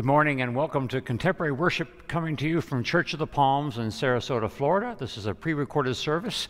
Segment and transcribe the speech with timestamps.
[0.00, 3.76] Good morning and welcome to contemporary worship coming to you from Church of the Palms
[3.76, 4.96] in Sarasota, Florida.
[4.98, 6.48] This is a pre recorded service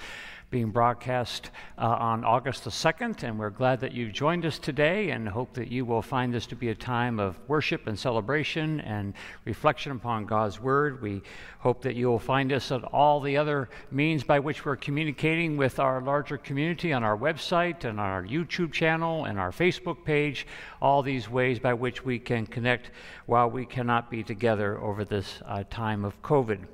[0.51, 5.11] being broadcast uh, on August the 2nd, and we're glad that you've joined us today
[5.11, 8.81] and hope that you will find this to be a time of worship and celebration
[8.81, 11.01] and reflection upon God's Word.
[11.01, 11.23] We
[11.61, 15.57] hope that you will find us at all the other means by which we're communicating
[15.57, 20.05] with our larger community on our website and on our YouTube channel and our Facebook
[20.05, 20.49] page,
[20.83, 22.91] all these ways by which we can connect
[23.27, 26.67] while we cannot be together over this uh, time of COVID.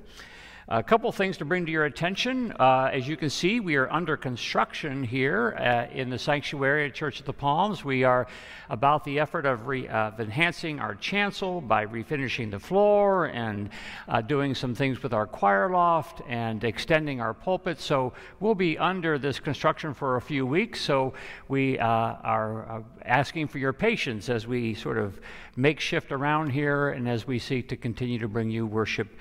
[0.69, 2.53] A couple things to bring to your attention.
[2.59, 6.93] Uh, as you can see, we are under construction here uh, in the sanctuary at
[6.93, 7.85] Church of the Palms.
[7.85, 8.27] We are
[8.69, 13.71] about the effort of, re, of enhancing our chancel by refinishing the floor and
[14.09, 17.79] uh, doing some things with our choir loft and extending our pulpit.
[17.79, 20.81] So we'll be under this construction for a few weeks.
[20.81, 21.15] So
[21.47, 25.21] we uh, are uh, asking for your patience as we sort of
[25.55, 29.17] make shift around here and as we seek to continue to bring you worship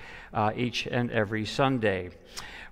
[0.54, 2.10] each and every Sunday.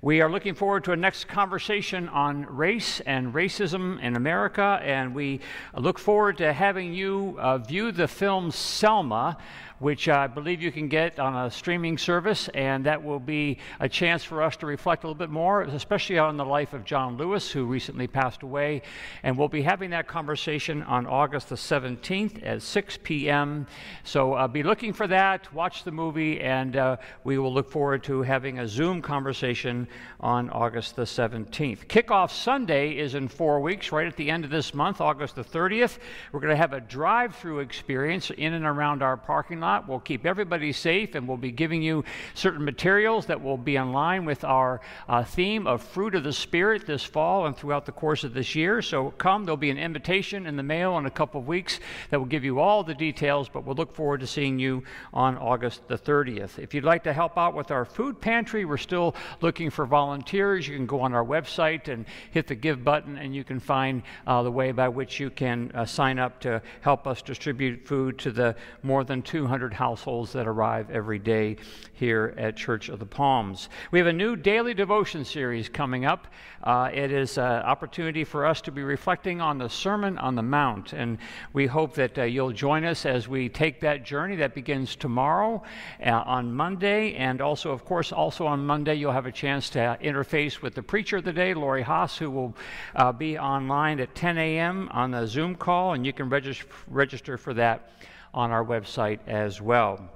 [0.05, 5.15] We are looking forward to a next conversation on race and racism in America, and
[5.15, 5.41] we
[5.75, 9.39] look forward to having you uh, view the film Selma
[9.78, 13.89] which I believe you can get on a streaming service, and that will be a
[13.89, 17.16] chance for us to reflect a little bit more, especially on the life of John
[17.16, 18.83] Lewis, who recently passed away.
[19.22, 23.66] And we'll be having that conversation on August the 17th at 6 p.m.
[24.05, 28.04] So uh, be looking for that, watch the movie, and uh, we will look forward
[28.04, 29.88] to having a Zoom conversation
[30.20, 31.87] on August the 17th.
[31.88, 35.44] Kickoff Sunday is in four weeks, right at the end of this month, August the
[35.44, 35.99] 30th.
[36.32, 39.63] We're going to have a drive through experience in and around our parking lot.
[39.88, 42.04] We'll keep everybody safe and we'll be giving you
[42.34, 46.32] certain materials that will be in line with our uh, theme of fruit of the
[46.32, 48.82] Spirit this fall and throughout the course of this year.
[48.82, 51.80] So come, there'll be an invitation in the mail in a couple of weeks
[52.10, 54.82] that will give you all the details, but we'll look forward to seeing you
[55.12, 56.58] on August the 30th.
[56.58, 60.69] If you'd like to help out with our food pantry, we're still looking for volunteers.
[60.69, 64.02] You can go on our website and hit the give button, and you can find
[64.26, 68.19] uh, the way by which you can uh, sign up to help us distribute food
[68.19, 71.56] to the more than 200 200 households that arrive every day
[71.92, 73.69] here at Church of the Palms.
[73.92, 76.26] We have a new daily devotion series coming up.
[76.65, 80.43] Uh, it is an opportunity for us to be reflecting on the Sermon on the
[80.43, 81.19] Mount, and
[81.53, 85.62] we hope that uh, you'll join us as we take that journey that begins tomorrow
[86.04, 89.97] uh, on Monday, and also, of course, also on Monday you'll have a chance to
[90.03, 92.56] interface with the preacher of the day, Lori Haas, who will
[92.97, 94.88] uh, be online at 10 a.m.
[94.91, 97.93] on the Zoom call, and you can regis- register for that
[98.34, 100.11] on our website as well.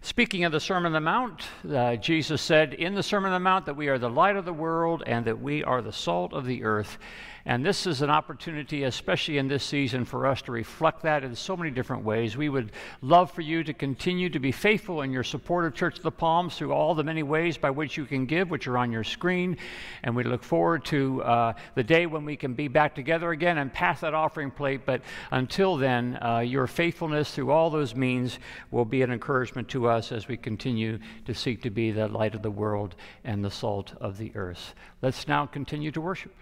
[0.00, 3.44] Speaking of the Sermon on the Mount, uh, Jesus said in the Sermon on the
[3.44, 6.32] Mount that we are the light of the world and that we are the salt
[6.32, 6.98] of the earth.
[7.44, 11.34] And this is an opportunity, especially in this season, for us to reflect that in
[11.34, 12.36] so many different ways.
[12.36, 12.70] We would
[13.00, 16.12] love for you to continue to be faithful in your support of Church of the
[16.12, 19.02] Palms through all the many ways by which you can give, which are on your
[19.02, 19.56] screen.
[20.04, 23.58] And we look forward to uh, the day when we can be back together again
[23.58, 24.82] and pass that offering plate.
[24.86, 28.38] But until then, uh, your faithfulness through all those means
[28.70, 32.34] will be an encouragement to us as we continue to seek to be the light
[32.34, 34.74] of the world and the salt of the earth.
[35.00, 36.32] Let's now continue to worship.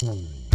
[0.00, 0.47] Mm.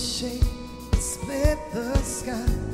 [0.00, 0.42] shade
[0.98, 2.69] split the sky.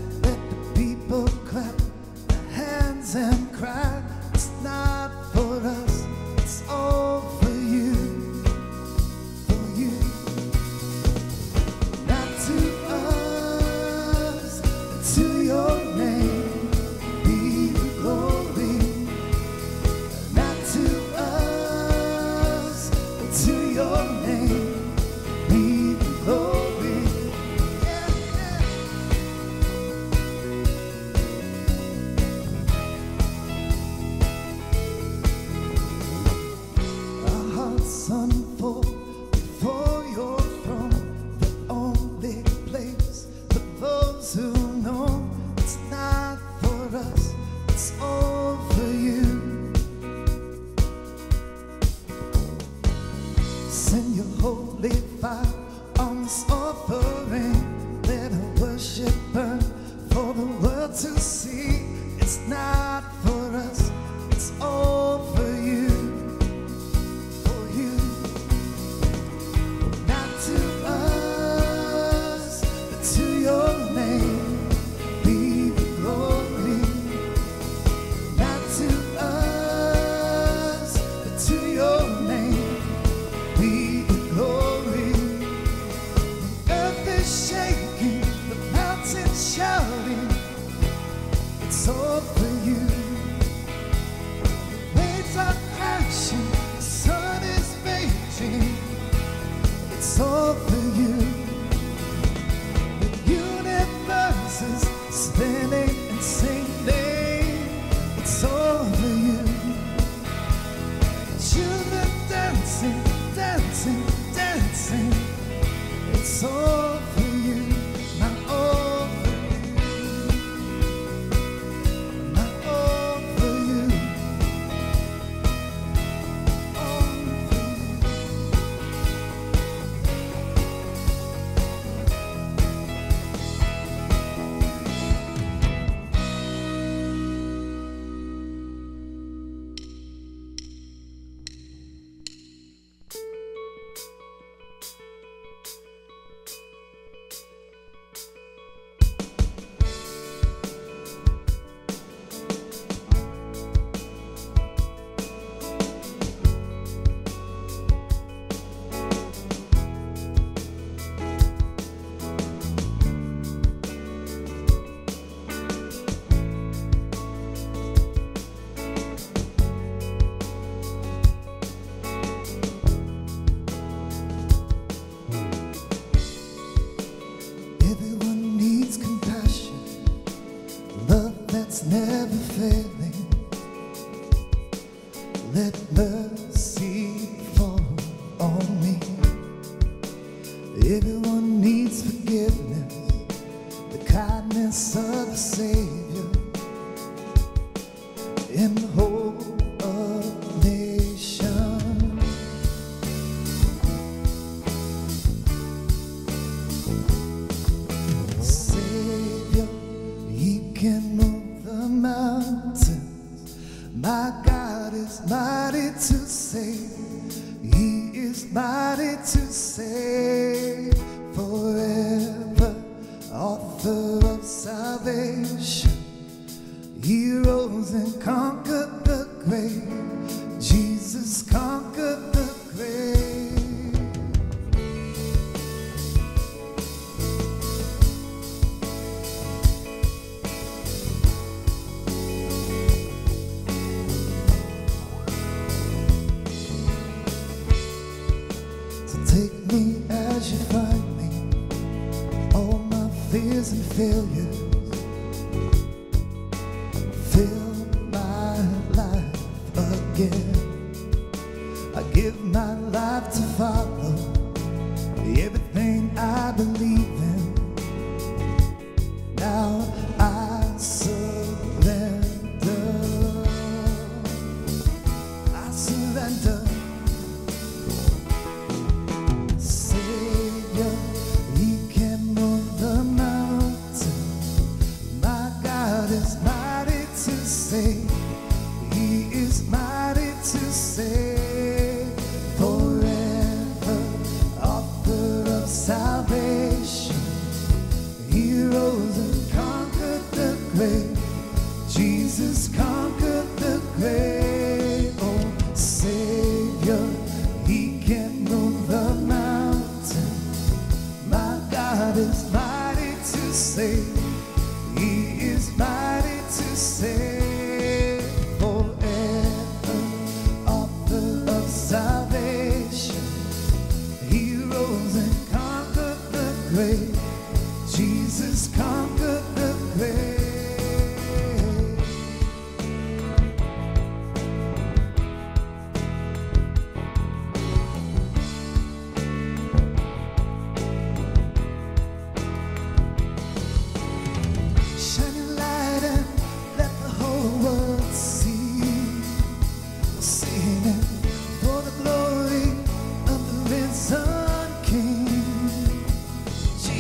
[182.59, 182.96] everything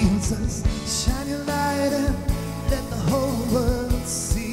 [0.06, 2.14] for light and
[2.70, 4.45] let the whole world King.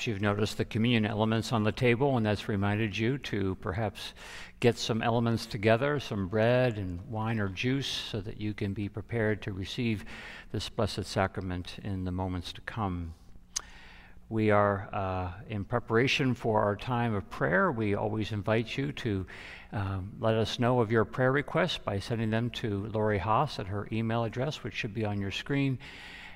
[0.00, 4.14] Perhaps you've noticed the communion elements on the table, and that's reminded you to perhaps
[4.58, 8.88] get some elements together, some bread and wine or juice, so that you can be
[8.88, 10.06] prepared to receive
[10.52, 13.12] this blessed sacrament in the moments to come.
[14.30, 17.70] We are uh, in preparation for our time of prayer.
[17.70, 19.26] We always invite you to
[19.74, 23.66] um, let us know of your prayer requests by sending them to Lori Haas at
[23.66, 25.78] her email address, which should be on your screen.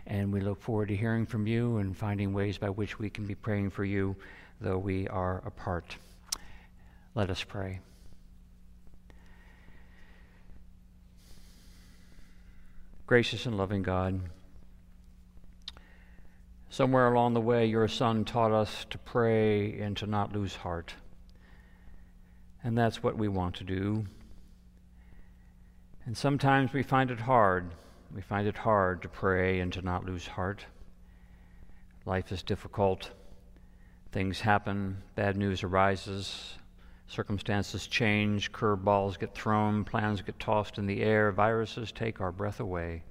[0.06, 3.26] And we look forward to hearing from you and finding ways by which we can
[3.26, 4.16] be praying for you,
[4.60, 5.96] though we are apart.
[7.14, 7.80] Let us pray.
[13.06, 14.20] Gracious and loving God,
[16.70, 20.94] somewhere along the way, your Son taught us to pray and to not lose heart.
[22.62, 24.06] And that's what we want to do.
[26.06, 27.70] And sometimes we find it hard
[28.14, 30.64] we find it hard to pray and to not lose heart.
[32.06, 33.10] Life is difficult.
[34.12, 36.54] Things happen, bad news arises,
[37.08, 42.60] circumstances change, curveballs get thrown, plans get tossed in the air, viruses take our breath
[42.60, 43.02] away.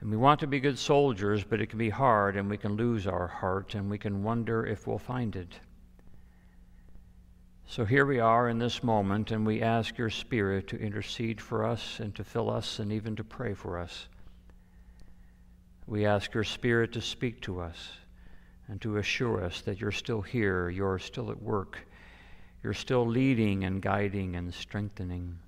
[0.00, 2.76] And we want to be good soldiers, but it can be hard, and we can
[2.76, 5.58] lose our heart, and we can wonder if we'll find it.
[7.70, 11.66] So here we are in this moment, and we ask your Spirit to intercede for
[11.66, 14.08] us and to fill us and even to pray for us.
[15.86, 17.90] We ask your Spirit to speak to us
[18.68, 21.86] and to assure us that you're still here, you're still at work,
[22.62, 25.38] you're still leading and guiding and strengthening.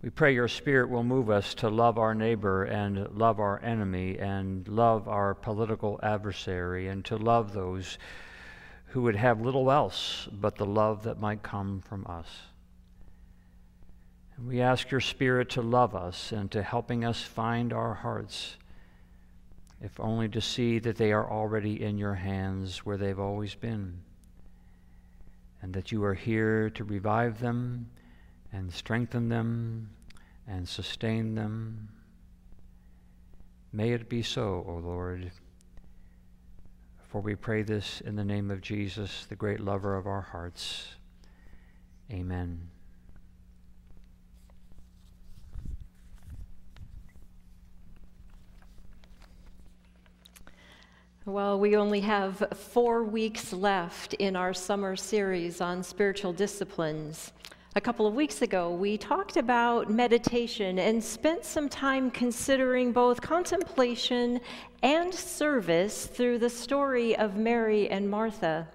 [0.00, 4.18] We pray your Spirit will move us to love our neighbor and love our enemy
[4.18, 7.98] and love our political adversary and to love those
[8.88, 12.26] who would have little else but the love that might come from us.
[14.36, 18.56] And we ask your Spirit to love us and to helping us find our hearts,
[19.82, 24.00] if only to see that they are already in your hands where they've always been,
[25.60, 27.90] and that you are here to revive them
[28.52, 29.90] and strengthen them
[30.46, 31.88] and sustain them.
[33.72, 35.30] May it be so, O Lord.
[37.08, 40.88] For we pray this in the name of Jesus, the great lover of our hearts.
[42.12, 42.68] Amen.
[51.24, 57.32] Well, we only have four weeks left in our summer series on spiritual disciplines.
[57.76, 63.20] A couple of weeks ago, we talked about meditation and spent some time considering both
[63.20, 64.40] contemplation
[64.82, 68.66] and service through the story of Mary and Martha.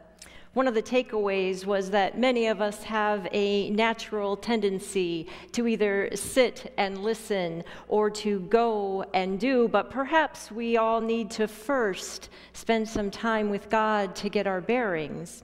[0.53, 6.09] One of the takeaways was that many of us have a natural tendency to either
[6.13, 12.29] sit and listen or to go and do, but perhaps we all need to first
[12.53, 15.43] spend some time with God to get our bearings.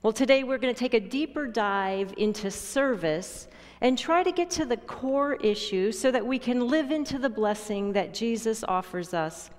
[0.00, 3.48] Well, today we're going to take a deeper dive into service
[3.80, 7.28] and try to get to the core issue so that we can live into the
[7.28, 9.50] blessing that Jesus offers us.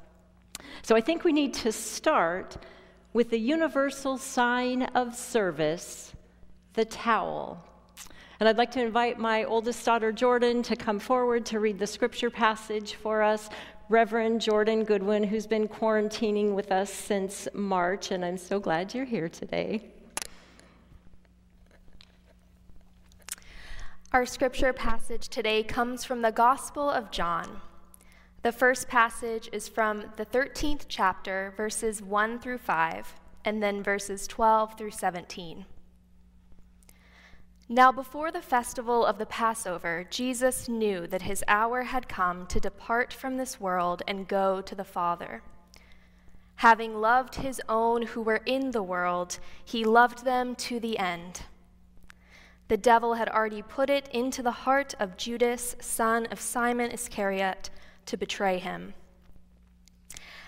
[0.81, 2.55] So I think we need to start
[3.12, 6.13] with the universal sign of service,
[6.72, 7.62] the towel.
[8.39, 11.88] And I'd like to invite my oldest daughter, Jordan, to come forward to read the
[11.88, 13.50] scripture passage for us.
[13.89, 19.03] Reverend Jordan Goodwin, who's been quarantining with us since March, and I'm so glad you're
[19.03, 19.81] here today.
[24.12, 27.62] Our scripture passage today comes from the Gospel of John.
[28.42, 33.13] The first passage is from the 13th chapter, verses 1 through 5,
[33.46, 35.63] and then verses 12 through 17.
[37.70, 42.60] Now, before the festival of the Passover, Jesus knew that his hour had come to
[42.60, 45.44] depart from this world and go to the Father.
[46.55, 51.44] Having loved his own who were in the world, he loved them to the end.
[52.70, 57.72] The devil had already put it into the heart of Judas, son of Simon Iscariot,
[58.05, 58.94] to betray him.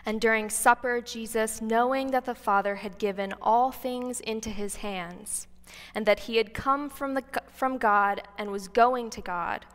[0.06, 5.48] And during supper, Jesus, knowing that the Father had given all things into his hands,
[5.96, 9.66] and that he had come from, the, from God and was going to God,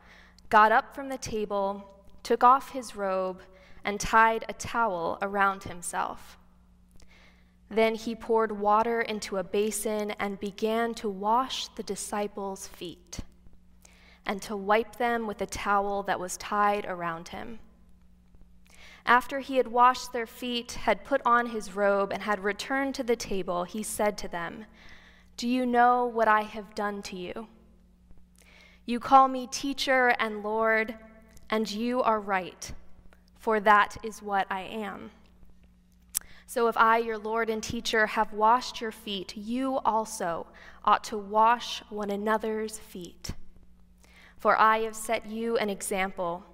[0.48, 3.42] got up from the table, took off his robe,
[3.84, 6.38] and tied a towel around himself.
[7.68, 13.20] Then he poured water into a basin and began to wash the disciples' feet
[14.24, 17.60] and to wipe them with a towel that was tied around him.
[19.06, 23.04] After he had washed their feet, had put on his robe, and had returned to
[23.04, 24.66] the table, he said to them,
[25.36, 27.46] Do you know what I have done to you?
[28.84, 30.96] You call me teacher and Lord,
[31.50, 32.72] and you are right,
[33.38, 35.12] for that is what I am.
[36.46, 40.46] So if I, your Lord and teacher, have washed your feet, you also
[40.84, 43.32] ought to wash one another's feet.
[44.38, 46.44] For I have set you an example,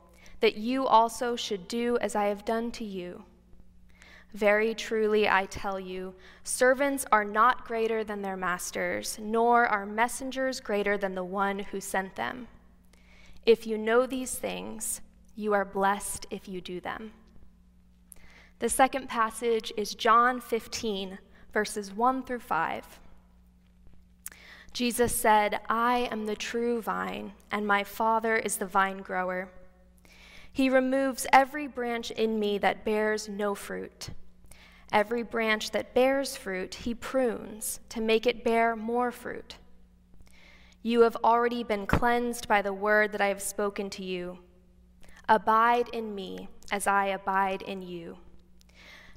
[0.41, 3.25] that you also should do as I have done to you.
[4.33, 10.59] Very truly, I tell you, servants are not greater than their masters, nor are messengers
[10.59, 12.49] greater than the one who sent them.
[13.45, 15.03] If you know these things,
[15.37, 17.13] you are blessed if you do them.
[18.63, 21.19] The second passage is John 15,
[21.53, 23.01] verses 1 through 5.
[24.73, 29.49] Jesus said, I am the true vine, and my Father is the vine grower.
[30.53, 34.11] He removes every branch in me that bears no fruit.
[34.93, 39.57] Every branch that bears fruit, he prunes to make it bear more fruit.
[40.85, 44.39] You have already been cleansed by the word that I have spoken to you.
[45.29, 48.19] Abide in me as I abide in you.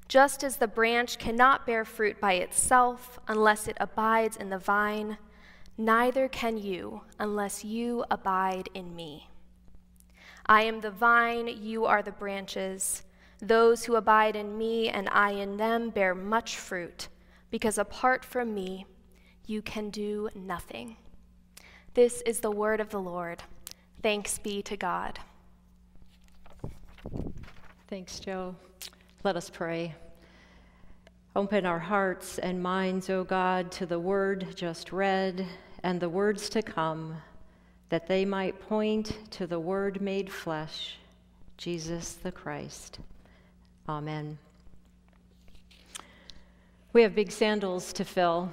[0.08, 5.18] Just as the branch cannot bear fruit by itself unless it abides in the vine,
[5.78, 9.30] neither can you unless you abide in me.
[10.46, 13.04] I am the vine, you are the branches.
[13.40, 17.10] Those who abide in me and I in them bear much fruit,
[17.50, 18.86] because apart from me,
[19.48, 20.98] you can do nothing.
[21.96, 23.42] This is the word of the Lord.
[24.04, 25.20] Thanks be to God.
[27.88, 28.56] Thanks, Joe.
[29.26, 29.96] Let us pray.
[31.36, 35.48] Open our hearts and minds, O God, to the word just read
[35.82, 37.18] and the words to come,
[37.90, 40.98] that they might point to the word made flesh,
[41.58, 43.00] Jesus the Christ.
[43.90, 44.38] Amen.
[46.94, 48.52] We have big sandals to fill.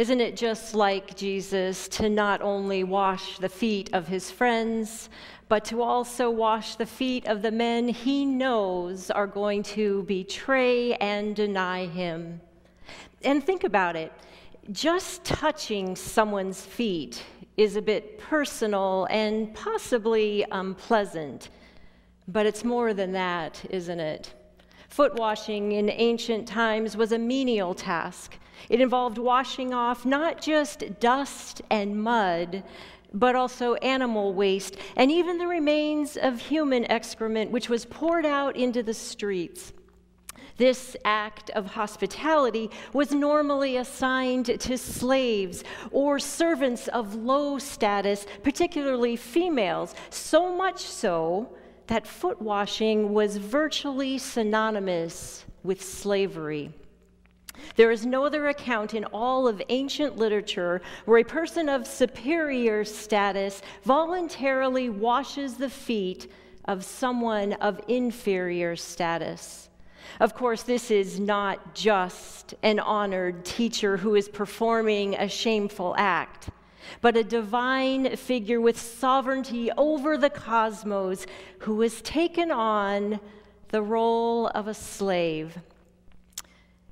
[0.00, 5.10] Isn't it just like Jesus to not only wash the feet of his friends,
[5.46, 10.94] but to also wash the feet of the men he knows are going to betray
[10.94, 12.40] and deny him?
[13.24, 14.10] And think about it
[14.72, 17.22] just touching someone's feet
[17.58, 21.50] is a bit personal and possibly unpleasant,
[22.26, 24.32] but it's more than that, isn't it?
[24.88, 28.38] Foot washing in ancient times was a menial task.
[28.68, 32.62] It involved washing off not just dust and mud,
[33.12, 38.56] but also animal waste and even the remains of human excrement, which was poured out
[38.56, 39.72] into the streets.
[40.56, 49.16] This act of hospitality was normally assigned to slaves or servants of low status, particularly
[49.16, 51.48] females, so much so
[51.86, 56.74] that foot washing was virtually synonymous with slavery.
[57.76, 62.84] There is no other account in all of ancient literature where a person of superior
[62.84, 66.30] status voluntarily washes the feet
[66.66, 69.68] of someone of inferior status.
[70.18, 76.50] Of course, this is not just an honored teacher who is performing a shameful act
[77.00, 81.26] but a divine figure with sovereignty over the cosmos
[81.60, 83.20] who has taken on
[83.68, 85.58] the role of a slave.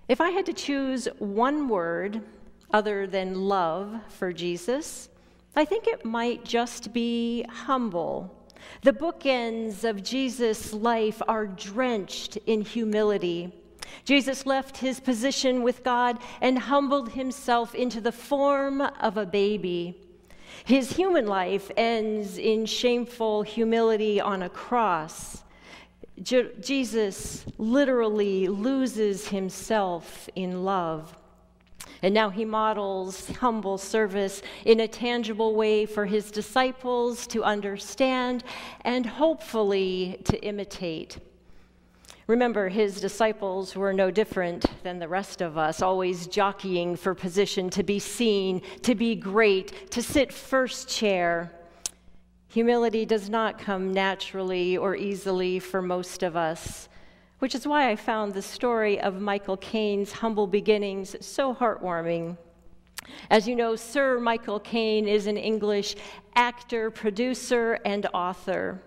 [0.09, 2.23] If I had to choose one word
[2.73, 5.11] other than love for Jesus,
[5.55, 8.35] I think it might just be humble.
[8.83, 13.53] The bookends of Jesus' life are drenched in humility.
[14.05, 20.01] Jesus left his position with God and humbled himself into the form of a baby.
[20.65, 25.43] His human life ends in shameful humility on a cross.
[26.23, 31.17] Je- Jesus literally loses himself in love.
[32.03, 38.45] And now he models humble service in a tangible way for his disciples to understand
[38.83, 41.19] and hopefully to imitate.
[42.29, 47.71] Remember, his disciples were no different than the rest of us, always jockeying for position,
[47.71, 51.51] to be seen, to be great, to sit first chair.
[52.51, 56.89] Humility does not come naturally or easily for most of us,
[57.41, 62.39] which is why I found the story of Michael Caine's humble beginnings so heartwarming.
[63.29, 65.95] As you know, Sir Michael Caine is an English
[66.37, 68.81] actor, producer, and author.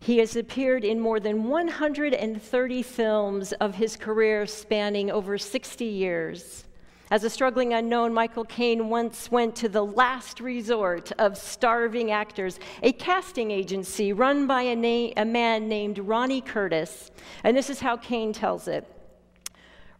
[0.00, 6.63] He has appeared in more than 130 films of his career spanning over 60 years.
[7.10, 12.58] As a struggling unknown, Michael Caine once went to the last resort of starving actors,
[12.82, 17.10] a casting agency run by a, na- a man named Ronnie Curtis.
[17.42, 18.90] And this is how Caine tells it.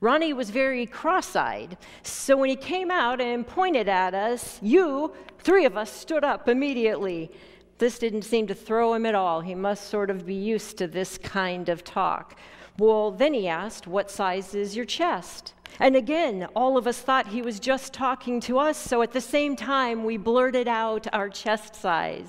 [0.00, 5.14] Ronnie was very cross eyed, so when he came out and pointed at us, you,
[5.38, 7.30] three of us, stood up immediately.
[7.78, 9.40] This didn't seem to throw him at all.
[9.40, 12.38] He must sort of be used to this kind of talk.
[12.78, 15.53] Well, then he asked, What size is your chest?
[15.80, 19.20] And again, all of us thought he was just talking to us, so at the
[19.20, 22.28] same time, we blurted out our chest size.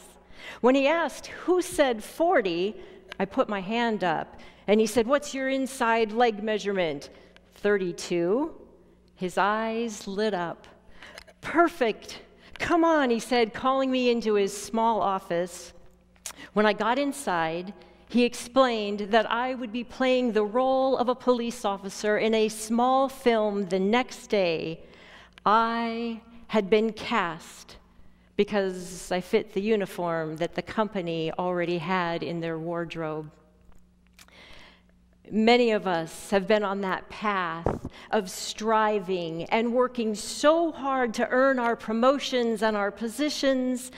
[0.61, 2.75] When he asked, Who said 40?
[3.19, 7.09] I put my hand up, and he said, What's your inside leg measurement?
[7.55, 8.51] 32.
[9.15, 10.67] His eyes lit up.
[11.41, 12.21] Perfect.
[12.57, 15.73] Come on, he said, calling me into his small office.
[16.53, 17.73] When I got inside,
[18.07, 22.49] he explained that I would be playing the role of a police officer in a
[22.49, 24.81] small film the next day.
[25.45, 27.77] I had been cast
[28.35, 33.31] because I fit the uniform that the company already had in their wardrobe.
[35.31, 41.27] Many of us have been on that path of striving and working so hard to
[41.29, 43.91] earn our promotions and our positions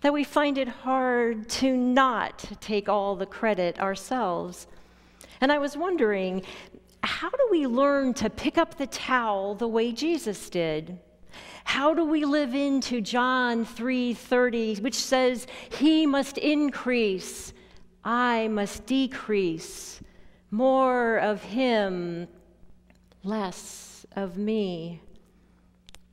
[0.00, 4.66] that we find it hard to not take all the credit ourselves.
[5.40, 6.42] And I was wondering,
[7.02, 10.98] how do we learn to pick up the towel the way Jesus did?
[11.64, 15.46] How do we live into John 3:30 which says
[15.78, 17.52] he must increase,
[18.02, 20.00] I must decrease,
[20.50, 22.26] more of him,
[23.22, 25.00] less of me?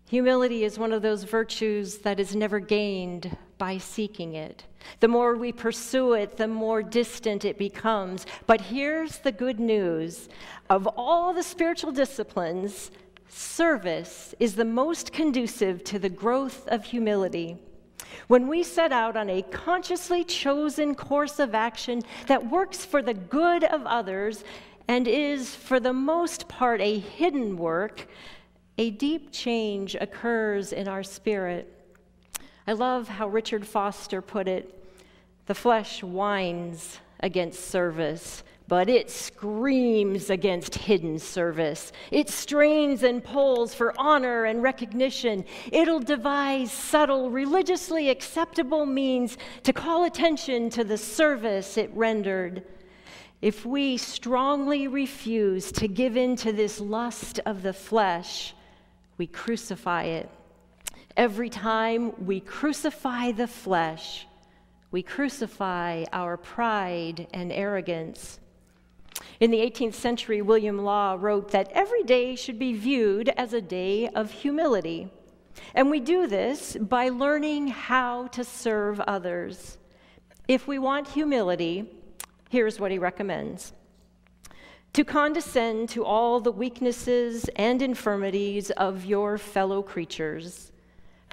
[0.10, 4.64] Humility is one of those virtues that is never gained by seeking it.
[5.00, 8.26] The more we pursue it, the more distant it becomes.
[8.46, 10.30] But here's the good news
[10.70, 12.92] of all the spiritual disciplines,
[13.30, 17.58] service is the most conducive to the growth of humility.
[18.28, 23.14] When we set out on a consciously chosen course of action that works for the
[23.14, 24.44] good of others
[24.88, 28.08] and is, for the most part, a hidden work,
[28.78, 31.77] a deep change occurs in our spirit.
[32.68, 34.74] I love how Richard Foster put it
[35.46, 41.94] the flesh whines against service, but it screams against hidden service.
[42.12, 45.46] It strains and pulls for honor and recognition.
[45.72, 52.64] It'll devise subtle, religiously acceptable means to call attention to the service it rendered.
[53.42, 58.54] If we strongly refuse to give in to this lust of the flesh,
[59.18, 60.30] we crucify it.
[61.18, 64.28] Every time we crucify the flesh,
[64.92, 68.40] we crucify our pride and arrogance.
[69.40, 73.62] In the 18th century, William Law wrote that every day should be viewed as a
[73.62, 75.12] day of humility.
[75.74, 79.80] And we do this by learning how to serve others.
[80.48, 81.90] If we want humility,
[82.52, 83.74] here's what he recommends
[84.94, 90.72] to condescend to all the weaknesses and infirmities of your fellow creatures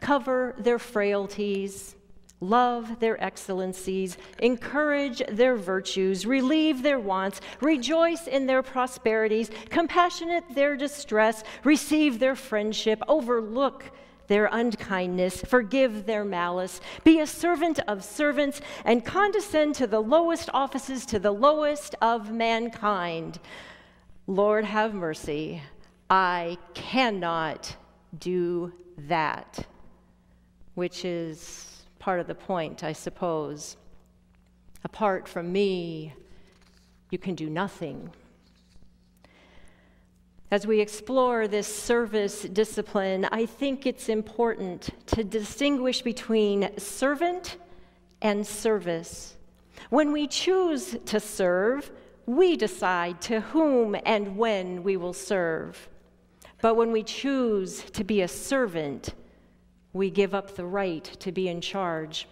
[0.05, 1.97] cover their frailties,
[2.39, 10.77] love their excellencies, encourage their virtues, relieve their wants, rejoice in their prosperities, compassionate their
[10.77, 13.91] distress, receive their friendship, overlook
[14.27, 20.51] their unkindness, forgive their malice, be a servant of servants, and condescend to the lowest
[20.53, 23.39] offices, to the lowest of mankind.
[24.27, 25.63] Lord, have mercy.
[26.11, 27.75] I cannot
[28.19, 29.67] do that
[30.75, 33.77] which is part of the point, I suppose.
[34.85, 36.15] Apart from me,
[37.11, 38.11] you can do nothing.
[40.51, 47.57] As we explore this service discipline, I think it's important to distinguish between servant
[48.23, 49.37] and service.
[49.91, 51.91] When we choose to serve,
[52.27, 55.89] we decide to whom and when we will serve.
[56.61, 59.15] But when we choose to be a servant,
[59.95, 62.29] we give up the right to be in charge.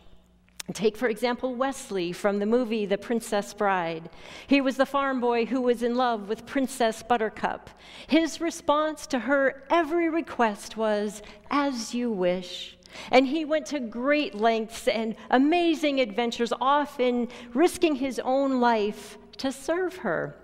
[0.74, 4.10] Take, for example, Wesley from the movie The Princess Bride.
[4.46, 7.70] He was the farm boy who was in love with Princess Buttercup.
[8.06, 12.76] His response to her every request was, As you wish.
[13.10, 19.50] And he went to great lengths and amazing adventures, often risking his own life to
[19.50, 20.36] serve her.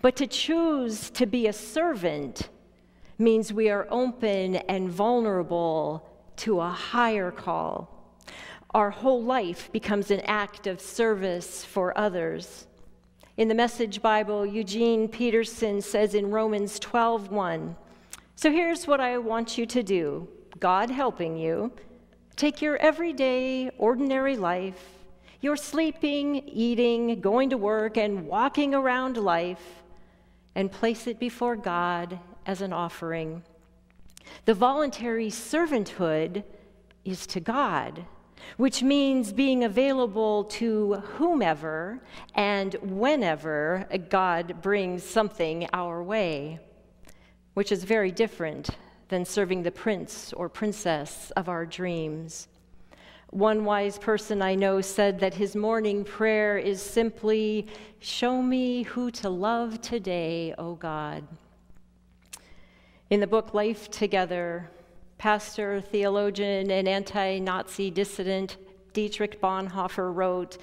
[0.00, 2.48] But to choose to be a servant
[3.18, 7.90] means we are open and vulnerable to a higher call.
[8.72, 12.66] Our whole life becomes an act of service for others.
[13.36, 17.76] In the Message Bible, Eugene Peterson says in Romans 12:1,
[18.34, 21.72] "So here's what I want you to do, God helping you,
[22.36, 25.04] take your everyday ordinary life,
[25.40, 29.84] your sleeping, eating, going to work and walking around life
[30.54, 33.42] and place it before God as an offering.
[34.44, 36.44] The voluntary servanthood
[37.04, 38.06] is to God.
[38.56, 42.00] which means being available to whomever
[42.34, 46.60] and whenever God brings something our way,
[47.54, 48.70] which is very different
[49.08, 52.48] than serving the prince or princess of our dreams.
[53.30, 57.66] One wise person I know said that his morning prayer is simply,
[57.98, 61.26] Show me who to love today, O God.
[63.10, 64.70] In the book Life Together,
[65.18, 68.56] pastor, theologian, and anti Nazi dissident
[68.94, 70.56] Dietrich Bonhoeffer wrote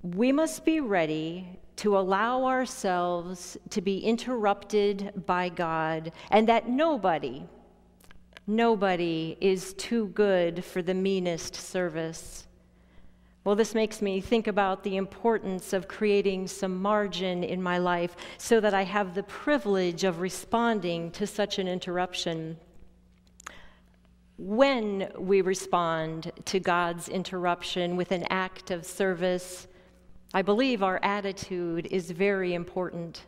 [0.00, 7.44] We must be ready to allow ourselves to be interrupted by God, and that nobody,
[8.46, 12.46] nobody is too good for the meanest service.
[13.42, 18.14] Well, this makes me think about the importance of creating some margin in my life
[18.36, 22.58] so that I have the privilege of responding to such an interruption.
[24.36, 29.68] When we respond to God's interruption with an act of service,
[30.34, 33.22] I believe our attitude is very important.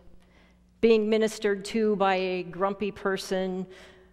[0.82, 3.66] Being ministered to by a grumpy person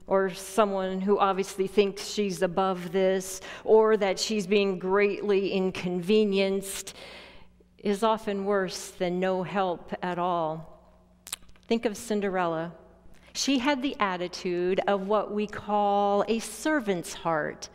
[0.09, 6.95] or someone who obviously thinks she's above this or that she's being greatly inconvenienced
[7.77, 10.81] is often worse than no help at all.
[11.67, 12.73] Think of Cinderella.
[13.33, 17.69] She had the attitude of what we call a servant's heart.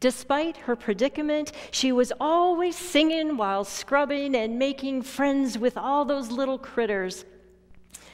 [0.00, 6.32] Despite her predicament, she was always singing while scrubbing and making friends with all those
[6.32, 7.24] little critters.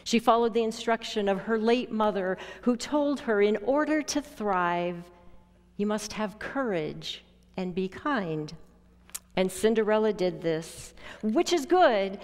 [0.07, 5.03] She followed the instruction of her late mother, who told her in order to thrive,
[5.77, 7.25] you must have courage
[7.57, 8.55] and be kind.
[9.35, 12.21] And Cinderella did this, which is good,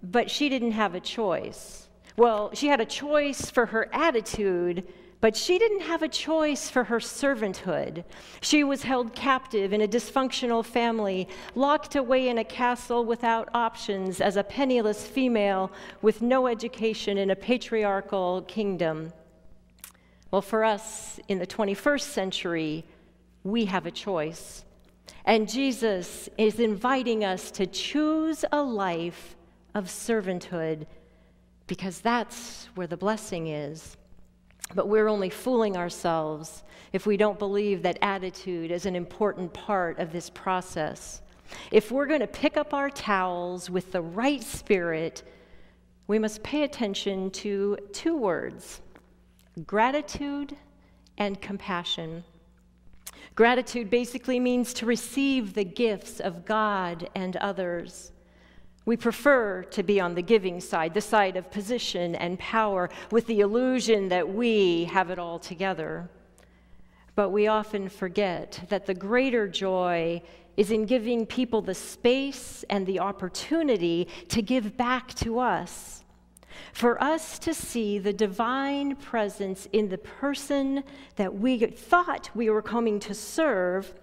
[0.00, 1.88] but she didn't have a choice.
[2.16, 4.86] Well, she had a choice for her attitude,
[5.24, 8.04] but she didn't have a choice for her servanthood.
[8.42, 14.20] She was held captive in a dysfunctional family, locked away in a castle without options
[14.20, 19.14] as a penniless female with no education in a patriarchal kingdom.
[20.30, 22.84] Well, for us in the 21st century,
[23.44, 24.66] we have a choice.
[25.24, 29.36] And Jesus is inviting us to choose a life
[29.74, 30.84] of servanthood
[31.66, 33.96] because that's where the blessing is.
[34.72, 39.98] But we're only fooling ourselves if we don't believe that attitude is an important part
[39.98, 41.22] of this process.
[41.70, 45.22] If we're going to pick up our towels with the right spirit,
[46.06, 48.80] we must pay attention to two words
[49.66, 50.56] gratitude
[51.18, 52.24] and compassion.
[53.34, 58.12] Gratitude basically means to receive the gifts of God and others.
[58.86, 63.26] We prefer to be on the giving side, the side of position and power, with
[63.26, 66.10] the illusion that we have it all together.
[67.14, 70.22] But we often forget that the greater joy
[70.56, 76.04] is in giving people the space and the opportunity to give back to us.
[76.72, 80.84] For us to see the divine presence in the person
[81.16, 83.94] that we thought we were coming to serve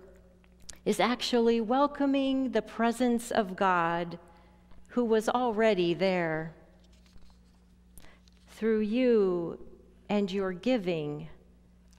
[0.86, 4.18] is actually welcoming the presence of God
[4.92, 6.54] who was already there.
[8.48, 9.60] Through you
[10.10, 11.30] and your giving,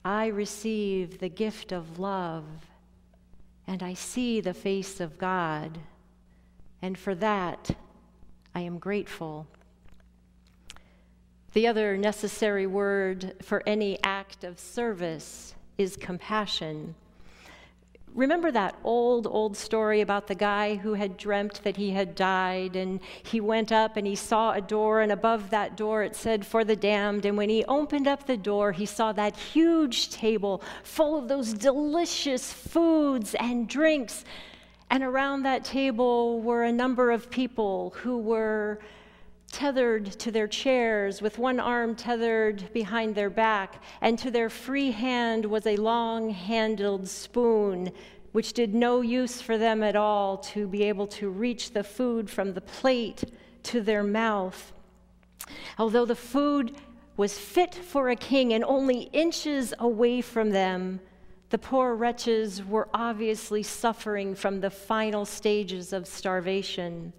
[0.05, 2.45] I receive the gift of love,
[3.65, 5.79] and I see the face of God,
[6.81, 7.75] and for that
[8.53, 9.47] I am grateful.
[11.53, 16.95] The other necessary word for any act of service is compassion.
[18.15, 22.75] Remember that old, old story about the guy who had dreamt that he had died,
[22.75, 26.45] and he went up and he saw a door, and above that door it said,
[26.45, 27.25] For the damned.
[27.25, 31.53] And when he opened up the door, he saw that huge table full of those
[31.53, 34.25] delicious foods and drinks.
[34.91, 38.79] And around that table were a number of people who were
[39.53, 44.91] tethered to their chairs, with one arm tethered behind their back, and to their free
[44.91, 47.91] hand was a long handled spoon,
[48.31, 52.29] which did no use for them at all to be able to reach the food
[52.29, 53.23] from the plate
[53.61, 54.73] to their mouth.
[55.77, 56.75] Although the food
[57.15, 60.99] was fit for a king and only inches away from them,
[61.51, 67.13] the poor wretches were obviously suffering from the final stages of starvation.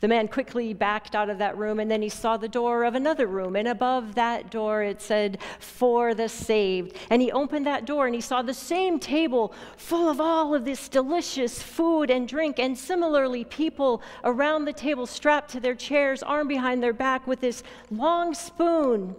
[0.00, 2.94] The man quickly backed out of that room, and then he saw the door of
[2.94, 3.56] another room.
[3.56, 6.96] And above that door, it said, For the saved.
[7.10, 10.64] And he opened that door, and he saw the same table full of all of
[10.64, 12.58] this delicious food and drink.
[12.58, 17.40] And similarly, people around the table strapped to their chairs, arm behind their back, with
[17.40, 19.14] this long spoon.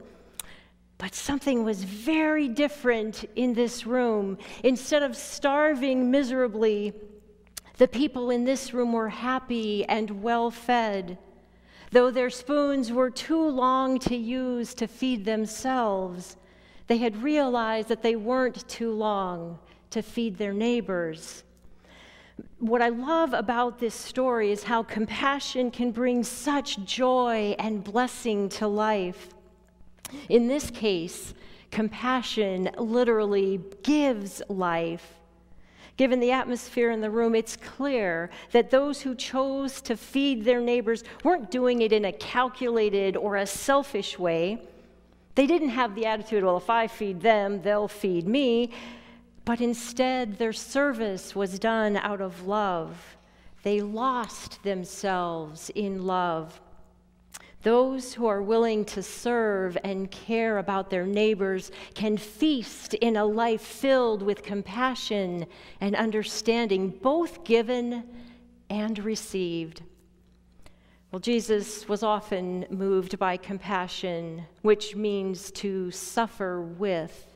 [0.98, 4.38] But something was very different in this room.
[4.64, 6.94] Instead of starving miserably,
[7.78, 11.18] The people in this room were happy and well fed,
[11.92, 16.38] though their spoons were too long to use to feed themselves.
[16.88, 19.58] They had realized that they weren't too long
[19.90, 21.44] to feed their neighbors.
[22.60, 28.50] What I love about this story is how compassion can bring such joy and blessing
[28.50, 29.30] to life.
[30.30, 31.34] In this case,
[31.72, 35.16] compassion literally gives life.
[35.96, 40.60] Given the atmosphere in the room, it's clear that those who chose to feed their
[40.60, 44.62] neighbors weren't doing it in a calculated or a selfish way.
[45.36, 48.72] They didn't have the attitude, well, if I feed them, they'll feed me.
[49.46, 53.18] But instead, their service was done out of love.
[53.62, 56.60] They lost themselves in love.
[57.64, 63.26] Those who are willing to serve and care about their neighbors can feast in a
[63.26, 65.46] life filled with compassion
[65.80, 68.04] and understanding, both given
[68.70, 69.82] and received.
[71.10, 77.28] Well, Jesus was often moved by compassion, which means to suffer with.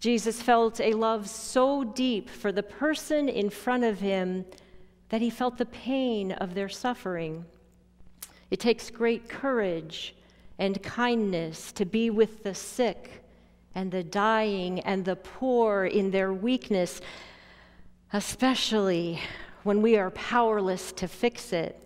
[0.00, 4.46] Jesus felt a love so deep for the person in front of him
[5.10, 7.44] that he felt the pain of their suffering.
[8.54, 10.14] It takes great courage
[10.60, 13.24] and kindness to be with the sick
[13.74, 17.00] and the dying and the poor in their weakness,
[18.12, 19.18] especially
[19.64, 21.76] when we are powerless to fix it.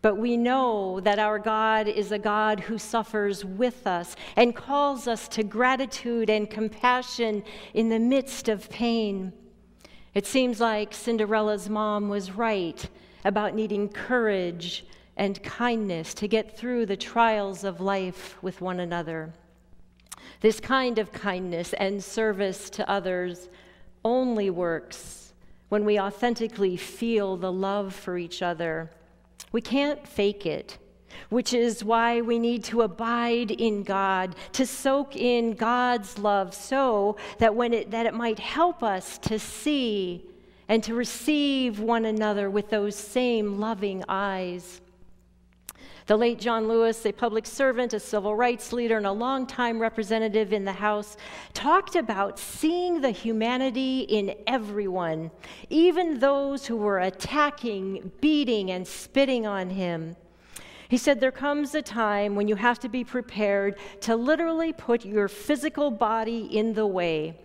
[0.00, 5.06] But we know that our God is a God who suffers with us and calls
[5.06, 7.44] us to gratitude and compassion
[7.74, 9.34] in the midst of pain.
[10.14, 12.88] It seems like Cinderella's mom was right
[13.22, 14.86] about needing courage
[15.20, 19.32] and kindness to get through the trials of life with one another.
[20.40, 23.48] This kind of kindness and service to others
[24.04, 25.32] only works
[25.68, 28.90] when we authentically feel the love for each other
[29.52, 30.78] we can't fake it,
[31.28, 37.16] which is why we need to abide in God, to soak in God's love so
[37.38, 40.24] that when it that it might help us to see
[40.68, 44.80] and to receive one another with those same loving eyes.
[46.10, 50.52] The late John Lewis, a public servant, a civil rights leader, and a longtime representative
[50.52, 51.16] in the House,
[51.54, 55.30] talked about seeing the humanity in everyone,
[55.68, 60.16] even those who were attacking, beating, and spitting on him.
[60.88, 65.04] He said, There comes a time when you have to be prepared to literally put
[65.04, 67.38] your physical body in the way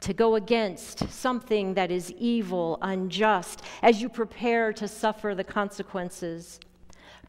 [0.00, 6.60] to go against something that is evil, unjust, as you prepare to suffer the consequences.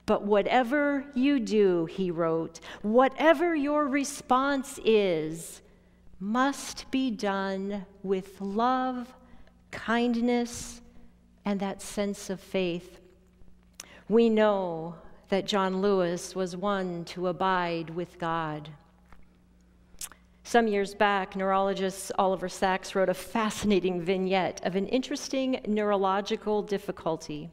[0.05, 5.61] But whatever you do, he wrote, whatever your response is,
[6.19, 9.13] must be done with love,
[9.71, 10.81] kindness,
[11.45, 12.99] and that sense of faith.
[14.09, 14.95] We know
[15.29, 18.69] that John Lewis was one to abide with God.
[20.43, 27.49] Some years back, neurologist Oliver Sacks wrote a fascinating vignette of an interesting neurological difficulty.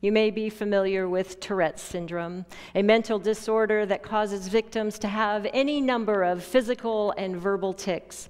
[0.00, 5.46] You may be familiar with Tourette's syndrome, a mental disorder that causes victims to have
[5.52, 8.28] any number of physical and verbal tics.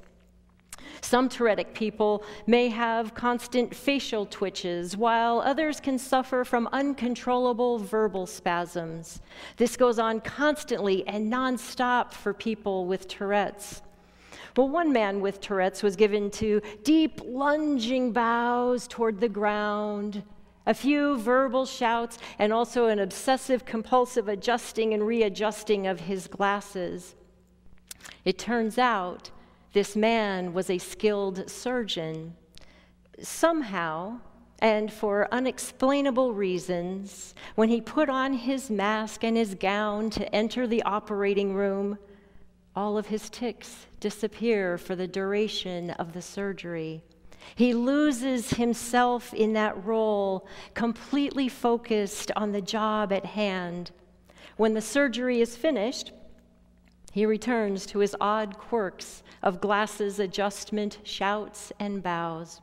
[1.02, 8.26] Some Tourettic people may have constant facial twitches, while others can suffer from uncontrollable verbal
[8.26, 9.20] spasms.
[9.58, 13.82] This goes on constantly and nonstop for people with Tourette's.
[14.56, 20.22] Well, one man with Tourette's was given to deep lunging bows toward the ground,
[20.68, 27.14] a few verbal shouts, and also an obsessive compulsive adjusting and readjusting of his glasses.
[28.26, 29.30] It turns out
[29.72, 32.36] this man was a skilled surgeon.
[33.22, 34.20] Somehow,
[34.58, 40.66] and for unexplainable reasons, when he put on his mask and his gown to enter
[40.66, 41.96] the operating room,
[42.76, 47.02] all of his tics disappear for the duration of the surgery.
[47.54, 53.90] He loses himself in that role, completely focused on the job at hand.
[54.56, 56.12] When the surgery is finished,
[57.12, 62.60] he returns to his odd quirks of glasses adjustment, shouts, and bows.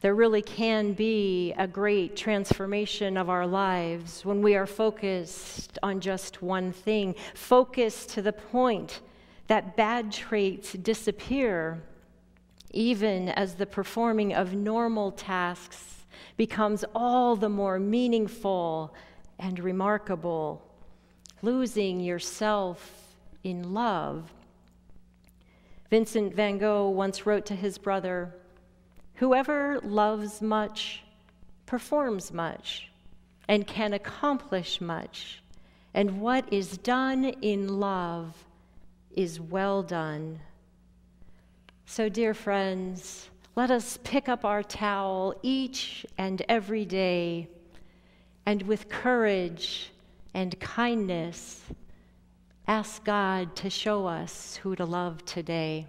[0.00, 6.00] There really can be a great transformation of our lives when we are focused on
[6.00, 9.00] just one thing, focused to the point
[9.48, 11.82] that bad traits disappear
[12.70, 16.06] even as the performing of normal tasks
[16.36, 18.94] becomes all the more meaningful
[19.38, 20.62] and remarkable,
[21.42, 24.32] losing yourself in love.
[25.90, 28.34] Vincent van Gogh once wrote to his brother
[29.14, 31.02] Whoever loves much
[31.66, 32.90] performs much
[33.48, 35.42] and can accomplish much.
[35.92, 38.46] And what is done in love
[39.14, 40.40] is well done.
[41.92, 47.48] So, dear friends, let us pick up our towel each and every day
[48.46, 49.90] and with courage
[50.32, 51.60] and kindness
[52.68, 55.88] ask God to show us who to love today.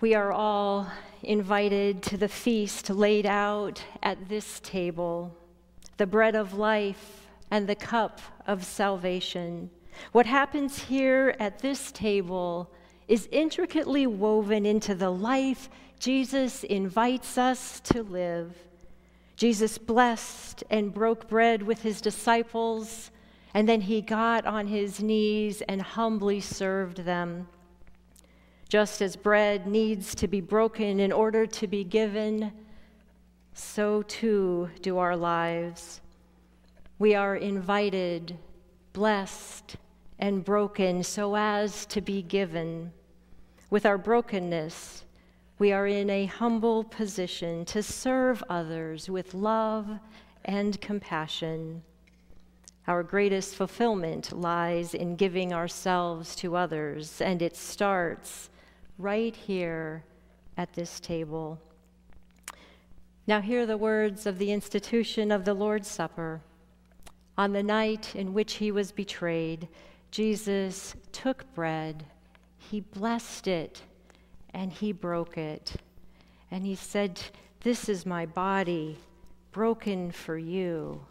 [0.00, 0.90] We are all
[1.22, 5.32] invited to the feast laid out at this table,
[5.96, 9.70] the bread of life and the cup of salvation.
[10.12, 12.70] What happens here at this table
[13.08, 15.68] is intricately woven into the life
[15.98, 18.54] Jesus invites us to live.
[19.36, 23.10] Jesus blessed and broke bread with his disciples,
[23.54, 27.48] and then he got on his knees and humbly served them.
[28.68, 32.52] Just as bread needs to be broken in order to be given,
[33.56, 36.02] so too do our lives.
[36.98, 38.36] We are invited,
[38.92, 39.76] blessed,
[40.18, 42.92] and broken so as to be given.
[43.70, 45.04] With our brokenness,
[45.58, 49.88] we are in a humble position to serve others with love
[50.44, 51.82] and compassion.
[52.86, 58.50] Our greatest fulfillment lies in giving ourselves to others, and it starts
[58.98, 60.04] right here
[60.58, 61.58] at this table.
[63.28, 66.42] Now, hear the words of the institution of the Lord's Supper.
[67.36, 69.66] On the night in which he was betrayed,
[70.12, 72.06] Jesus took bread,
[72.56, 73.82] he blessed it,
[74.54, 75.74] and he broke it.
[76.52, 77.20] And he said,
[77.60, 78.96] This is my body
[79.50, 81.04] broken for you.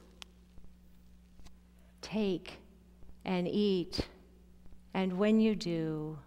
[2.01, 2.59] Take
[3.25, 4.07] and eat,
[4.93, 6.17] and when you do,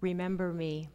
[0.00, 0.90] remember me.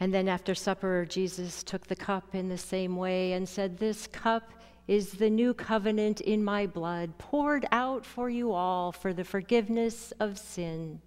[0.00, 4.06] And then after supper, Jesus took the cup in the same way and said, This
[4.06, 4.52] cup
[4.86, 10.12] is the new covenant in my blood, poured out for you all for the forgiveness
[10.20, 11.00] of sin.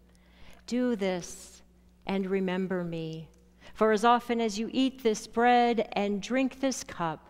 [0.65, 1.61] Do this
[2.05, 3.27] and remember me.
[3.73, 7.29] For as often as you eat this bread and drink this cup,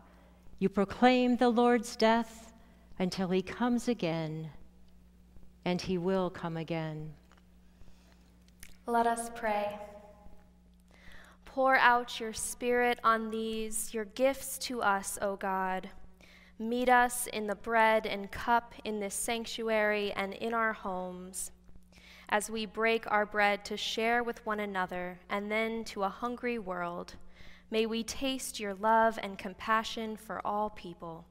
[0.60, 2.53] you proclaim the Lord's death
[2.99, 4.49] until he comes again,
[5.66, 7.14] and he will come again.
[8.86, 9.78] Let us pray.
[11.58, 15.89] Pour out your Spirit on these, your gifts to us, O God.
[16.60, 21.49] Meet us in the bread and cup in this sanctuary and in our homes.
[22.30, 26.60] As we break our bread to share with one another and then to a hungry
[26.60, 27.16] world,
[27.72, 31.26] may we taste your love and compassion for all people.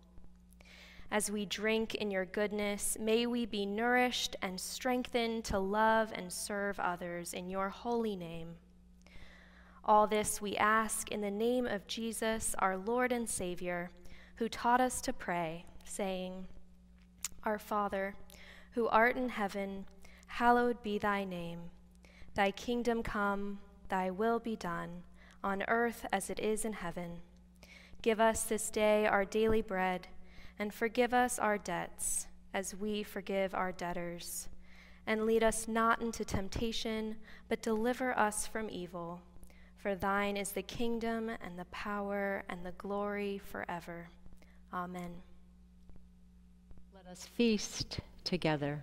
[1.12, 6.32] As we drink in your goodness, may we be nourished and strengthened to love and
[6.32, 8.56] serve others in your holy name.
[9.88, 13.92] All this we ask in the name of Jesus, our Lord and Savior,
[14.34, 16.48] who taught us to pray, saying,
[17.44, 18.16] Our Father,
[18.72, 19.84] who art in heaven,
[20.26, 21.70] hallowed be thy name.
[22.34, 25.04] Thy kingdom come, thy will be done,
[25.44, 27.20] on earth as it is in heaven.
[28.02, 30.08] Give us this day our daily bread,
[30.58, 34.48] and forgive us our debts, as we forgive our debtors.
[35.06, 37.18] And lead us not into temptation,
[37.48, 39.22] but deliver us from evil.
[39.86, 44.08] For thine is the kingdom and the power and the glory forever.
[44.74, 45.12] Amen.
[46.92, 48.82] Let us feast together.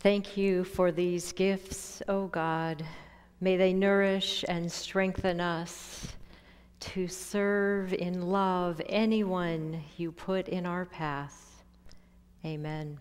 [0.00, 2.82] Thank you for these gifts, O oh God.
[3.42, 6.08] May they nourish and strengthen us
[6.80, 11.62] to serve in love anyone you put in our path.
[12.46, 12.98] Amen.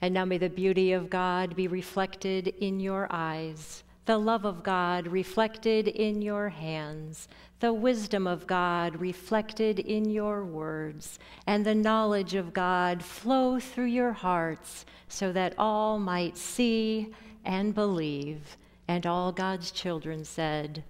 [0.00, 4.62] And now may the beauty of God be reflected in your eyes, the love of
[4.62, 7.28] God reflected in your hands,
[7.60, 13.86] the wisdom of God reflected in your words, and the knowledge of God flow through
[13.86, 17.12] your hearts so that all might see
[17.44, 18.56] and believe.
[18.88, 20.84] And all God's children said,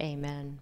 [0.00, 0.60] Amen.